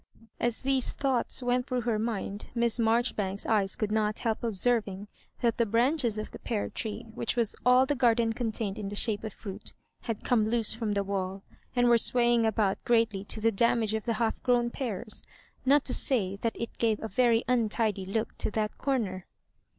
[0.39, 5.07] As these thoughts went through her mind, Miss Maijori banks's eyes could not help observing
[5.41, 8.89] that the branches of the pear tree, which was all that the garden contained in
[8.89, 11.43] the shape of fruit, had come loose from the wall,
[11.75, 15.23] and were swaying about great ly to the damage of the half grown pears;
[15.67, 19.27] not to say that it gave a very untidy look to that corner.